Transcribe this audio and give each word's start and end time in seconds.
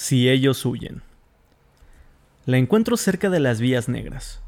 Si 0.00 0.28
ellos 0.28 0.64
huyen. 0.64 1.02
La 2.46 2.56
encuentro 2.56 2.96
cerca 2.96 3.30
de 3.30 3.40
las 3.40 3.60
vías 3.60 3.88
negras, 3.88 4.40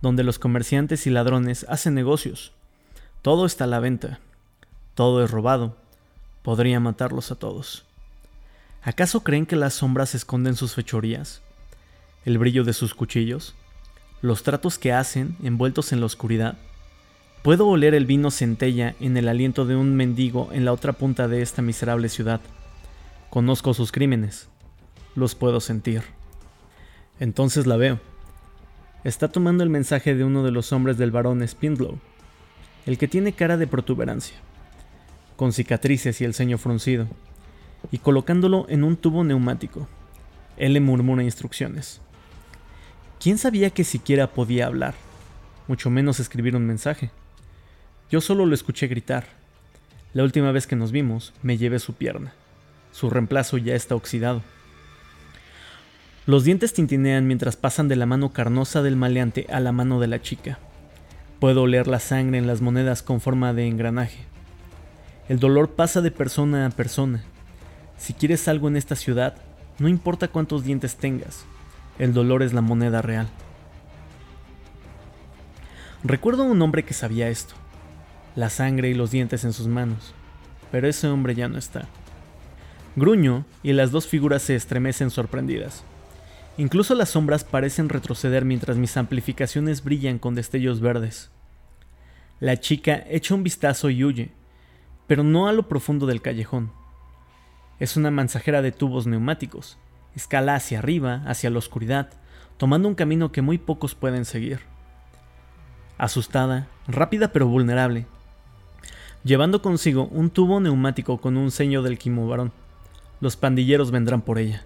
donde 0.00 0.22
los 0.22 0.38
comerciantes 0.38 1.08
y 1.08 1.10
ladrones 1.10 1.66
hacen 1.68 1.94
negocios. 1.94 2.52
Todo 3.20 3.44
está 3.44 3.64
a 3.64 3.66
la 3.66 3.80
venta. 3.80 4.20
Todo 4.94 5.24
es 5.24 5.30
robado. 5.32 5.76
Podría 6.42 6.78
matarlos 6.78 7.32
a 7.32 7.34
todos. 7.34 7.84
¿Acaso 8.84 9.24
creen 9.24 9.44
que 9.44 9.56
las 9.56 9.74
sombras 9.74 10.14
esconden 10.14 10.54
sus 10.54 10.76
fechorías? 10.76 11.42
¿El 12.24 12.38
brillo 12.38 12.62
de 12.62 12.72
sus 12.72 12.94
cuchillos? 12.94 13.56
¿Los 14.20 14.44
tratos 14.44 14.78
que 14.78 14.92
hacen 14.92 15.36
envueltos 15.42 15.92
en 15.92 15.98
la 15.98 16.06
oscuridad? 16.06 16.58
Puedo 17.42 17.66
oler 17.66 17.94
el 17.94 18.06
vino 18.06 18.30
centella 18.30 18.94
en 19.00 19.16
el 19.16 19.26
aliento 19.26 19.64
de 19.64 19.74
un 19.74 19.96
mendigo 19.96 20.50
en 20.52 20.64
la 20.64 20.72
otra 20.72 20.92
punta 20.92 21.26
de 21.26 21.42
esta 21.42 21.60
miserable 21.60 22.08
ciudad. 22.08 22.40
Conozco 23.30 23.74
sus 23.74 23.90
crímenes 23.90 24.48
los 25.14 25.34
puedo 25.34 25.60
sentir. 25.60 26.02
Entonces 27.20 27.66
la 27.66 27.76
veo. 27.76 28.00
Está 29.04 29.28
tomando 29.28 29.64
el 29.64 29.70
mensaje 29.70 30.14
de 30.14 30.24
uno 30.24 30.42
de 30.42 30.52
los 30.52 30.72
hombres 30.72 30.96
del 30.96 31.10
barón 31.10 31.46
Spindlow, 31.46 31.98
el 32.86 32.98
que 32.98 33.08
tiene 33.08 33.32
cara 33.32 33.56
de 33.56 33.66
protuberancia, 33.66 34.36
con 35.36 35.52
cicatrices 35.52 36.20
y 36.20 36.24
el 36.24 36.34
ceño 36.34 36.58
fruncido, 36.58 37.08
y 37.90 37.98
colocándolo 37.98 38.66
en 38.68 38.84
un 38.84 38.96
tubo 38.96 39.24
neumático. 39.24 39.88
Él 40.56 40.74
le 40.74 40.80
murmura 40.80 41.24
instrucciones. 41.24 42.00
¿Quién 43.20 43.38
sabía 43.38 43.70
que 43.70 43.84
siquiera 43.84 44.28
podía 44.28 44.66
hablar? 44.66 44.94
Mucho 45.68 45.90
menos 45.90 46.20
escribir 46.20 46.56
un 46.56 46.66
mensaje. 46.66 47.10
Yo 48.10 48.20
solo 48.20 48.46
lo 48.46 48.54
escuché 48.54 48.86
gritar. 48.88 49.26
La 50.12 50.22
última 50.24 50.52
vez 50.52 50.66
que 50.66 50.76
nos 50.76 50.92
vimos, 50.92 51.32
me 51.42 51.56
llevé 51.56 51.78
su 51.78 51.94
pierna. 51.94 52.34
Su 52.92 53.10
reemplazo 53.10 53.58
ya 53.58 53.74
está 53.74 53.94
oxidado. 53.94 54.42
Los 56.24 56.44
dientes 56.44 56.72
tintinean 56.72 57.26
mientras 57.26 57.56
pasan 57.56 57.88
de 57.88 57.96
la 57.96 58.06
mano 58.06 58.32
carnosa 58.32 58.80
del 58.80 58.94
maleante 58.94 59.46
a 59.50 59.58
la 59.58 59.72
mano 59.72 59.98
de 59.98 60.06
la 60.06 60.22
chica. 60.22 60.60
Puedo 61.40 61.62
oler 61.62 61.88
la 61.88 61.98
sangre 61.98 62.38
en 62.38 62.46
las 62.46 62.60
monedas 62.60 63.02
con 63.02 63.20
forma 63.20 63.52
de 63.52 63.66
engranaje. 63.66 64.24
El 65.28 65.40
dolor 65.40 65.70
pasa 65.70 66.00
de 66.00 66.12
persona 66.12 66.66
a 66.66 66.70
persona. 66.70 67.24
Si 67.96 68.14
quieres 68.14 68.46
algo 68.46 68.68
en 68.68 68.76
esta 68.76 68.94
ciudad, 68.94 69.34
no 69.80 69.88
importa 69.88 70.28
cuántos 70.28 70.62
dientes 70.62 70.94
tengas, 70.94 71.44
el 71.98 72.14
dolor 72.14 72.44
es 72.44 72.52
la 72.52 72.60
moneda 72.60 73.02
real. 73.02 73.28
Recuerdo 76.04 76.44
a 76.44 76.46
un 76.46 76.62
hombre 76.62 76.84
que 76.84 76.94
sabía 76.94 77.30
esto, 77.30 77.54
la 78.36 78.48
sangre 78.48 78.90
y 78.90 78.94
los 78.94 79.10
dientes 79.10 79.42
en 79.42 79.52
sus 79.52 79.66
manos, 79.66 80.14
pero 80.70 80.86
ese 80.86 81.08
hombre 81.08 81.34
ya 81.34 81.48
no 81.48 81.58
está. 81.58 81.88
Gruño 82.94 83.44
y 83.64 83.72
las 83.72 83.90
dos 83.90 84.06
figuras 84.06 84.42
se 84.42 84.54
estremecen 84.54 85.10
sorprendidas. 85.10 85.84
Incluso 86.58 86.94
las 86.94 87.10
sombras 87.10 87.44
parecen 87.44 87.88
retroceder 87.88 88.44
mientras 88.44 88.76
mis 88.76 88.96
amplificaciones 88.96 89.82
brillan 89.82 90.18
con 90.18 90.34
destellos 90.34 90.80
verdes. 90.80 91.30
La 92.40 92.60
chica 92.60 93.04
echa 93.08 93.34
un 93.34 93.42
vistazo 93.42 93.88
y 93.88 94.04
huye, 94.04 94.32
pero 95.06 95.22
no 95.22 95.48
a 95.48 95.52
lo 95.52 95.68
profundo 95.68 96.06
del 96.06 96.20
callejón. 96.20 96.72
Es 97.78 97.96
una 97.96 98.10
mensajera 98.10 98.60
de 98.62 98.72
tubos 98.72 99.06
neumáticos. 99.06 99.78
Escala 100.14 100.54
hacia 100.54 100.80
arriba, 100.80 101.22
hacia 101.26 101.48
la 101.50 101.58
oscuridad, 101.58 102.10
tomando 102.58 102.86
un 102.86 102.94
camino 102.94 103.32
que 103.32 103.42
muy 103.42 103.58
pocos 103.58 103.94
pueden 103.94 104.24
seguir. 104.24 104.60
Asustada, 105.96 106.68
rápida 106.86 107.32
pero 107.32 107.46
vulnerable, 107.46 108.06
llevando 109.24 109.62
consigo 109.62 110.06
un 110.08 110.30
tubo 110.30 110.60
neumático 110.60 111.18
con 111.18 111.36
un 111.36 111.50
ceño 111.50 111.82
del 111.82 111.98
quimobarón. 111.98 112.52
Los 113.20 113.36
pandilleros 113.36 113.90
vendrán 113.90 114.20
por 114.20 114.38
ella. 114.38 114.64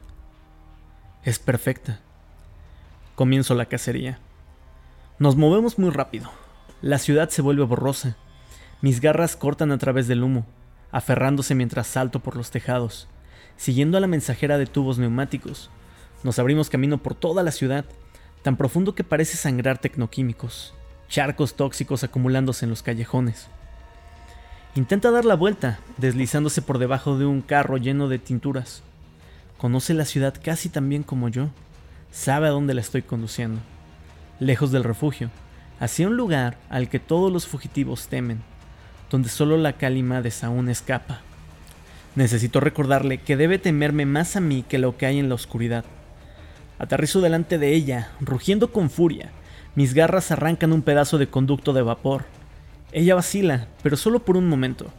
Es 1.25 1.39
perfecta. 1.39 2.01
Comienzo 3.15 3.55
la 3.55 3.67
cacería. 3.67 4.19
Nos 5.19 5.37
movemos 5.37 5.79
muy 5.79 5.91
rápido. 5.91 6.31
La 6.83 6.99
ciudad 6.99 7.31
se 7.31 7.43
vuelve 7.43 7.65
borrosa. 7.65 8.17
Mis 8.83 9.01
garras 9.01 9.37
cortan 9.37 9.73
a 9.73 9.79
través 9.79 10.07
del 10.07 10.23
humo, 10.23 10.47
aferrándose 10.93 11.55
mientras 11.55 11.87
salto 11.87 12.21
por 12.21 12.37
los 12.37 12.51
tejados, 12.51 13.09
siguiendo 13.57 13.97
a 13.97 14.01
la 14.01 14.07
mensajera 14.07 14.59
de 14.59 14.67
tubos 14.67 14.99
neumáticos. 14.99 15.71
Nos 16.23 16.39
abrimos 16.39 16.69
camino 16.69 16.99
por 16.99 17.15
toda 17.15 17.43
la 17.43 17.53
ciudad, 17.53 17.87
tan 18.43 18.57
profundo 18.57 18.95
que 18.95 19.05
parece 19.05 19.37
sangrar 19.37 19.79
tecnoquímicos, 19.79 20.75
charcos 21.09 21.55
tóxicos 21.55 22.05
acumulándose 22.05 22.67
en 22.67 22.71
los 22.71 22.83
callejones. 22.83 23.49
Intenta 24.75 25.11
dar 25.11 25.25
la 25.25 25.37
vuelta, 25.37 25.79
deslizándose 25.97 26.61
por 26.61 26.79
debajo 26.79 27.17
de 27.17 27.25
un 27.25 27.41
carro 27.41 27.79
lleno 27.79 28.09
de 28.09 28.19
tinturas. 28.19 28.83
Conoce 29.59 29.95
la 29.95 30.05
ciudad 30.05 30.35
casi 30.43 30.69
tan 30.69 30.89
bien 30.91 31.03
como 31.03 31.31
yo. 31.31 31.49
Sabe 32.11 32.47
a 32.47 32.51
dónde 32.51 32.75
la 32.75 32.83
estoy 32.83 33.01
conduciendo. 33.01 33.61
Lejos 34.39 34.71
del 34.71 34.85
refugio, 34.85 35.31
hacia 35.81 36.07
un 36.07 36.17
lugar 36.17 36.59
al 36.69 36.91
que 36.91 36.99
todos 36.99 37.33
los 37.33 37.47
fugitivos 37.47 38.09
temen, 38.09 38.43
donde 39.11 39.31
solo 39.31 39.57
la 39.57 39.73
Calimades 39.73 40.45
aún 40.45 40.69
escapa. 40.69 41.21
Necesito 42.17 42.61
recordarle 42.61 43.17
que 43.19 43.39
debe 43.39 43.59
temerme 43.59 44.05
más 44.05 44.37
a 44.37 44.41
mí 44.41 44.63
que 44.63 44.79
lo 44.79 44.99
que 44.99 45.07
hay 45.07 45.19
en 45.19 45.31
la 45.31 45.35
oscuridad. 45.35 45.87
Aterrizo 46.79 47.23
delante 47.23 47.57
de 47.57 47.73
ella, 47.73 48.11
rugiendo 48.21 48.73
con 48.73 48.91
furia. 48.91 49.31
Mis 49.75 49.95
garras 49.95 50.31
arrancan 50.31 50.75
un 50.75 50.83
pedazo 50.83 51.17
de 51.17 51.29
conducto 51.29 51.73
de 51.73 51.81
vapor. 51.81 52.27
Ella 52.93 53.15
vacila, 53.15 53.69
pero 53.83 53.97
solo 53.97 54.21
por 54.21 54.37
un 54.37 54.49
momento, 54.49 54.93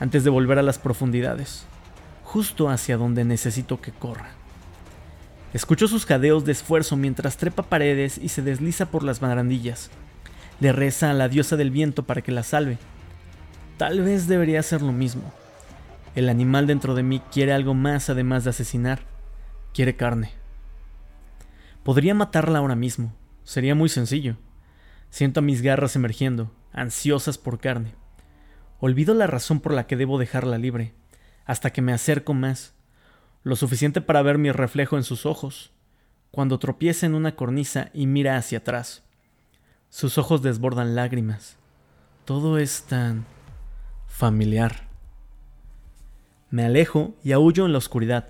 antes 0.00 0.22
de 0.22 0.30
volver 0.30 0.58
a 0.58 0.62
las 0.62 0.78
profundidades 0.78 1.66
justo 2.32 2.70
hacia 2.70 2.96
donde 2.96 3.26
necesito 3.26 3.82
que 3.82 3.92
corra. 3.92 4.30
Escucho 5.52 5.86
sus 5.86 6.06
jadeos 6.06 6.46
de 6.46 6.52
esfuerzo 6.52 6.96
mientras 6.96 7.36
trepa 7.36 7.64
paredes 7.64 8.16
y 8.16 8.30
se 8.30 8.40
desliza 8.40 8.86
por 8.86 9.02
las 9.02 9.20
barandillas. 9.20 9.90
Le 10.58 10.72
reza 10.72 11.10
a 11.10 11.12
la 11.12 11.28
diosa 11.28 11.56
del 11.56 11.70
viento 11.70 12.04
para 12.04 12.22
que 12.22 12.32
la 12.32 12.42
salve. 12.42 12.78
Tal 13.76 14.00
vez 14.00 14.28
debería 14.28 14.60
hacer 14.60 14.80
lo 14.80 14.92
mismo. 14.92 15.30
El 16.14 16.30
animal 16.30 16.66
dentro 16.66 16.94
de 16.94 17.02
mí 17.02 17.20
quiere 17.30 17.52
algo 17.52 17.74
más 17.74 18.08
además 18.08 18.44
de 18.44 18.50
asesinar. 18.50 19.00
Quiere 19.74 19.94
carne. 19.96 20.32
Podría 21.82 22.14
matarla 22.14 22.60
ahora 22.60 22.76
mismo. 22.76 23.12
Sería 23.44 23.74
muy 23.74 23.90
sencillo. 23.90 24.38
Siento 25.10 25.40
a 25.40 25.42
mis 25.42 25.60
garras 25.60 25.96
emergiendo, 25.96 26.50
ansiosas 26.72 27.36
por 27.36 27.58
carne. 27.58 27.94
Olvido 28.80 29.12
la 29.12 29.26
razón 29.26 29.60
por 29.60 29.74
la 29.74 29.86
que 29.86 29.98
debo 29.98 30.18
dejarla 30.18 30.56
libre 30.56 30.94
hasta 31.44 31.72
que 31.72 31.82
me 31.82 31.92
acerco 31.92 32.34
más, 32.34 32.74
lo 33.44 33.56
suficiente 33.56 34.00
para 34.00 34.22
ver 34.22 34.38
mi 34.38 34.52
reflejo 34.52 34.96
en 34.96 35.02
sus 35.02 35.26
ojos, 35.26 35.72
cuando 36.30 36.58
tropieza 36.58 37.06
en 37.06 37.14
una 37.14 37.34
cornisa 37.36 37.90
y 37.92 38.06
mira 38.06 38.36
hacia 38.36 38.58
atrás. 38.58 39.02
Sus 39.90 40.16
ojos 40.16 40.42
desbordan 40.42 40.94
lágrimas. 40.94 41.56
Todo 42.24 42.58
es 42.58 42.84
tan 42.84 43.26
familiar. 44.06 44.88
Me 46.50 46.64
alejo 46.64 47.14
y 47.22 47.32
aullo 47.32 47.66
en 47.66 47.72
la 47.72 47.78
oscuridad, 47.78 48.28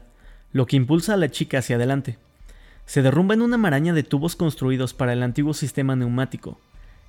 lo 0.53 0.67
que 0.67 0.77
impulsa 0.77 1.15
a 1.15 1.17
la 1.17 1.31
chica 1.31 1.59
hacia 1.59 1.77
adelante. 1.77 2.19
Se 2.87 3.03
derrumba 3.03 3.35
en 3.35 3.43
una 3.43 3.59
maraña 3.59 3.93
de 3.93 4.03
tubos 4.03 4.35
construidos 4.35 4.95
para 4.95 5.13
el 5.13 5.23
antiguo 5.23 5.55
sistema 5.55 5.95
neumático. 5.95 6.59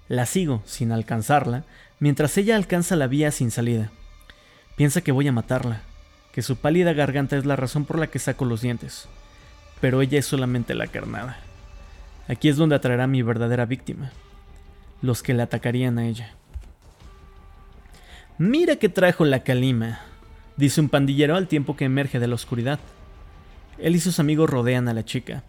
La 0.08 0.26
sigo, 0.26 0.62
sin 0.66 0.92
alcanzarla, 0.92 1.64
mientras 2.00 2.38
ella 2.38 2.56
alcanza 2.56 2.96
la 2.96 3.08
vía 3.08 3.32
sin 3.32 3.50
salida. 3.50 3.92
Piensa 4.76 5.02
que 5.02 5.12
voy 5.12 5.28
a 5.28 5.32
matarla, 5.32 5.82
que 6.34 6.42
su 6.42 6.58
pálida 6.58 6.94
garganta 6.94 7.38
es 7.38 7.46
la 7.46 7.56
razón 7.56 7.86
por 7.86 8.00
la 8.00 8.08
que 8.08 8.20
saco 8.20 8.44
los 8.44 8.62
dientes, 8.62 9.08
pero 9.80 10.02
ella 10.02 10.18
es 10.18 10.26
solamente 10.26 10.74
la 10.74 10.88
carnada. 10.88 11.38
Aquí 12.28 12.50
es 12.50 12.58
donde 12.58 12.76
atraerá 12.76 13.06
mi 13.06 13.22
verdadera 13.22 13.66
víctima, 13.66 14.12
los 15.02 15.22
que 15.22 15.36
le 15.36 15.44
atacarían 15.44 16.00
a 16.00 16.08
ella. 16.08 16.34
Mira 18.40 18.78
que 18.78 18.90
trajo 18.90 19.26
la 19.26 19.44
calima, 19.44 20.00
dice 20.58 20.82
un 20.82 20.90
pandillero 20.90 21.36
al 21.36 21.48
tiempo 21.48 21.76
que 21.76 21.86
emerge 21.86 22.20
de 22.20 22.28
la 22.28 22.36
oscuridad. 22.36 22.80
Él 23.78 23.96
y 23.96 24.00
sus 24.00 24.20
amigos 24.20 24.50
rodean 24.50 24.88
a 24.88 24.94
la 24.94 25.06
chica, 25.06 25.44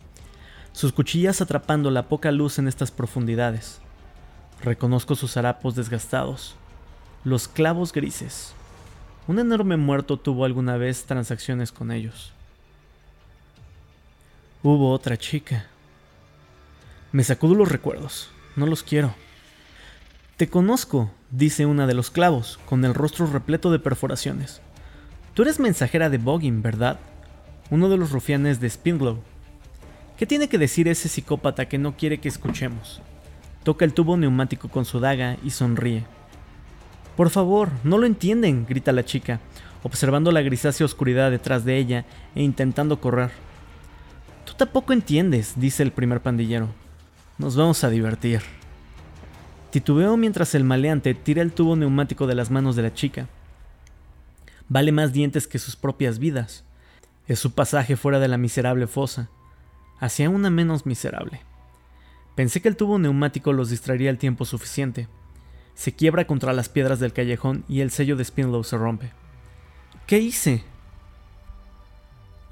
sus 0.72 0.92
cuchillas 0.92 1.40
atrapando 1.40 1.90
la 1.90 2.08
poca 2.08 2.30
luz 2.30 2.58
en 2.58 2.68
estas 2.68 2.90
profundidades. 2.90 3.80
Reconozco 4.62 5.14
sus 5.14 5.36
harapos 5.38 5.76
desgastados, 5.76 6.56
los 7.24 7.48
clavos 7.48 7.92
grises, 7.92 8.54
un 9.26 9.38
enorme 9.38 9.76
muerto 9.76 10.18
tuvo 10.18 10.44
alguna 10.44 10.76
vez 10.76 11.04
transacciones 11.04 11.72
con 11.72 11.90
ellos. 11.90 12.32
Hubo 14.62 14.90
otra 14.92 15.16
chica. 15.16 15.66
Me 17.12 17.24
sacudo 17.24 17.54
los 17.54 17.70
recuerdos. 17.70 18.30
No 18.56 18.66
los 18.66 18.82
quiero. 18.82 19.14
Te 20.36 20.48
conozco, 20.48 21.10
dice 21.30 21.64
una 21.64 21.86
de 21.86 21.94
los 21.94 22.10
clavos, 22.10 22.58
con 22.66 22.84
el 22.84 22.92
rostro 22.92 23.26
repleto 23.26 23.70
de 23.70 23.78
perforaciones. 23.78 24.60
Tú 25.32 25.42
eres 25.42 25.60
mensajera 25.60 26.10
de 26.10 26.18
Boggin, 26.18 26.60
¿verdad? 26.60 26.98
Uno 27.70 27.88
de 27.88 27.96
los 27.96 28.10
rufianes 28.10 28.60
de 28.60 28.68
Spindlow. 28.68 29.20
¿Qué 30.18 30.26
tiene 30.26 30.48
que 30.48 30.58
decir 30.58 30.86
ese 30.86 31.08
psicópata 31.08 31.66
que 31.66 31.78
no 31.78 31.96
quiere 31.96 32.18
que 32.18 32.28
escuchemos? 32.28 33.00
Toca 33.64 33.84
el 33.84 33.94
tubo 33.94 34.16
neumático 34.16 34.68
con 34.68 34.84
su 34.84 35.00
daga 35.00 35.36
y 35.42 35.50
sonríe. 35.50 36.04
Por 37.16 37.30
favor, 37.30 37.70
no 37.84 37.98
lo 37.98 38.06
entienden, 38.06 38.66
grita 38.66 38.92
la 38.92 39.04
chica, 39.04 39.40
observando 39.82 40.32
la 40.32 40.42
grisácea 40.42 40.84
oscuridad 40.84 41.30
detrás 41.30 41.64
de 41.64 41.78
ella 41.78 42.04
e 42.34 42.42
intentando 42.42 43.00
correr. 43.00 43.30
Tú 44.44 44.54
tampoco 44.54 44.92
entiendes, 44.92 45.54
dice 45.56 45.82
el 45.82 45.92
primer 45.92 46.20
pandillero. 46.20 46.68
Nos 47.38 47.56
vamos 47.56 47.84
a 47.84 47.90
divertir. 47.90 48.42
Titubeo 49.70 50.16
mientras 50.16 50.54
el 50.54 50.64
maleante 50.64 51.14
tira 51.14 51.42
el 51.42 51.52
tubo 51.52 51.76
neumático 51.76 52.26
de 52.26 52.34
las 52.34 52.50
manos 52.50 52.76
de 52.76 52.82
la 52.82 52.94
chica. 52.94 53.28
Vale 54.68 54.92
más 54.92 55.12
dientes 55.12 55.46
que 55.46 55.58
sus 55.58 55.76
propias 55.76 56.18
vidas. 56.18 56.64
Es 57.26 57.38
su 57.38 57.52
pasaje 57.54 57.96
fuera 57.96 58.18
de 58.20 58.28
la 58.28 58.38
miserable 58.38 58.86
fosa, 58.86 59.30
hacia 59.98 60.30
una 60.30 60.50
menos 60.50 60.86
miserable. 60.86 61.40
Pensé 62.34 62.60
que 62.60 62.68
el 62.68 62.76
tubo 62.76 62.98
neumático 62.98 63.52
los 63.52 63.70
distraería 63.70 64.10
el 64.10 64.18
tiempo 64.18 64.44
suficiente. 64.44 65.08
Se 65.74 65.92
quiebra 65.92 66.26
contra 66.26 66.52
las 66.52 66.68
piedras 66.68 67.00
del 67.00 67.12
callejón 67.12 67.64
y 67.68 67.80
el 67.80 67.90
sello 67.90 68.16
de 68.16 68.24
Spinlow 68.24 68.64
se 68.64 68.76
rompe. 68.76 69.12
¿Qué 70.06 70.18
hice? 70.18 70.64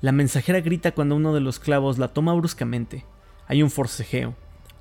La 0.00 0.12
mensajera 0.12 0.60
grita 0.60 0.92
cuando 0.92 1.14
uno 1.14 1.32
de 1.32 1.40
los 1.40 1.60
clavos 1.60 1.98
la 1.98 2.08
toma 2.08 2.34
bruscamente. 2.34 3.04
Hay 3.46 3.62
un 3.62 3.70
forcejeo, 3.70 4.34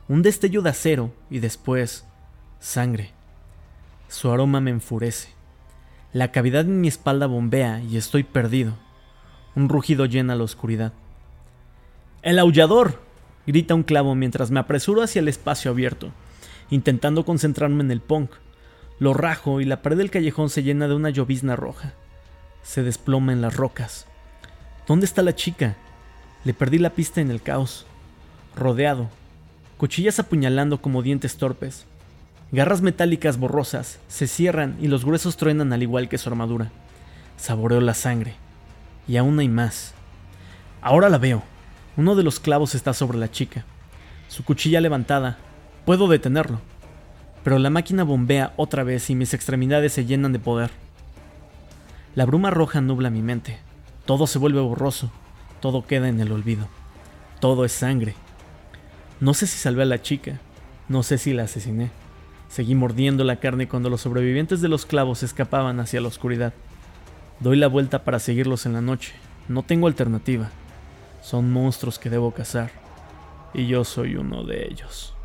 un 0.07 0.23
destello 0.23 0.61
de 0.61 0.71
acero 0.71 1.13
y 1.29 1.39
después 1.39 2.05
sangre. 2.59 3.11
Su 4.07 4.31
aroma 4.31 4.61
me 4.61 4.71
enfurece. 4.71 5.29
La 6.13 6.31
cavidad 6.31 6.61
en 6.61 6.81
mi 6.81 6.87
espalda 6.87 7.27
bombea 7.27 7.81
y 7.81 7.97
estoy 7.97 8.23
perdido. 8.23 8.73
Un 9.55 9.69
rugido 9.69 10.05
llena 10.05 10.35
la 10.35 10.43
oscuridad. 10.43 10.93
¡El 12.21 12.39
aullador! 12.39 12.99
grita 13.47 13.75
un 13.75 13.83
clavo 13.83 14.15
mientras 14.15 14.51
me 14.51 14.59
apresuro 14.59 15.01
hacia 15.01 15.19
el 15.19 15.27
espacio 15.27 15.71
abierto, 15.71 16.11
intentando 16.71 17.23
concentrarme 17.23 17.83
en 17.83 17.91
el 17.91 18.01
punk. 18.01 18.31
Lo 18.97 19.13
rajo 19.13 19.61
y 19.61 19.65
la 19.65 19.83
pared 19.83 19.97
del 19.97 20.09
callejón 20.09 20.49
se 20.49 20.63
llena 20.63 20.87
de 20.87 20.95
una 20.95 21.11
llovizna 21.11 21.55
roja. 21.55 21.93
Se 22.63 22.81
desploma 22.81 23.33
en 23.33 23.41
las 23.41 23.55
rocas. 23.55 24.07
¿Dónde 24.87 25.05
está 25.05 25.21
la 25.21 25.35
chica? 25.35 25.75
Le 26.43 26.55
perdí 26.55 26.79
la 26.79 26.91
pista 26.91 27.21
en 27.21 27.29
el 27.29 27.41
caos. 27.41 27.85
Rodeado. 28.55 29.09
Cuchillas 29.77 30.19
apuñalando 30.19 30.81
como 30.81 31.03
dientes 31.03 31.37
torpes. 31.37 31.85
Garras 32.51 32.81
metálicas 32.81 33.37
borrosas 33.37 33.99
se 34.07 34.27
cierran 34.27 34.77
y 34.81 34.87
los 34.87 35.05
gruesos 35.05 35.37
truenan 35.37 35.71
al 35.73 35.83
igual 35.83 36.09
que 36.09 36.17
su 36.17 36.29
armadura. 36.29 36.71
Saboreo 37.37 37.81
la 37.81 37.93
sangre. 37.93 38.35
Y 39.07 39.17
aún 39.17 39.39
hay 39.39 39.47
más. 39.47 39.93
Ahora 40.81 41.09
la 41.09 41.17
veo. 41.17 41.43
Uno 41.97 42.15
de 42.15 42.23
los 42.23 42.39
clavos 42.39 42.75
está 42.75 42.93
sobre 42.93 43.17
la 43.17 43.31
chica. 43.31 43.65
Su 44.27 44.43
cuchilla 44.43 44.81
levantada. 44.81 45.37
Puedo 45.85 46.07
detenerlo. 46.07 46.59
Pero 47.43 47.57
la 47.59 47.69
máquina 47.69 48.03
bombea 48.03 48.53
otra 48.57 48.83
vez 48.83 49.09
y 49.09 49.15
mis 49.15 49.33
extremidades 49.33 49.93
se 49.93 50.05
llenan 50.05 50.33
de 50.33 50.39
poder. 50.39 50.71
La 52.15 52.25
bruma 52.25 52.49
roja 52.49 52.81
nubla 52.81 53.09
mi 53.09 53.21
mente. 53.21 53.57
Todo 54.05 54.27
se 54.27 54.39
vuelve 54.39 54.61
borroso. 54.61 55.11
Todo 55.59 55.85
queda 55.85 56.07
en 56.07 56.19
el 56.19 56.31
olvido. 56.31 56.67
Todo 57.39 57.65
es 57.65 57.71
sangre. 57.71 58.15
No 59.19 59.33
sé 59.33 59.47
si 59.47 59.57
salvé 59.57 59.83
a 59.83 59.85
la 59.85 60.01
chica. 60.01 60.39
No 60.87 61.03
sé 61.03 61.17
si 61.17 61.33
la 61.33 61.43
asesiné. 61.43 61.89
Seguí 62.49 62.75
mordiendo 62.75 63.23
la 63.23 63.39
carne 63.39 63.67
cuando 63.67 63.89
los 63.89 64.01
sobrevivientes 64.01 64.61
de 64.61 64.67
los 64.67 64.85
clavos 64.85 65.23
escapaban 65.23 65.79
hacia 65.79 66.01
la 66.01 66.09
oscuridad. 66.09 66.53
Doy 67.39 67.57
la 67.57 67.67
vuelta 67.67 68.03
para 68.03 68.19
seguirlos 68.19 68.65
en 68.65 68.73
la 68.73 68.81
noche. 68.81 69.13
No 69.47 69.63
tengo 69.63 69.87
alternativa. 69.87 70.51
Son 71.21 71.51
monstruos 71.51 71.97
que 71.97 72.09
debo 72.09 72.31
cazar, 72.31 72.71
y 73.53 73.67
yo 73.67 73.83
soy 73.83 74.15
uno 74.15 74.43
de 74.43 74.67
ellos. 74.67 75.15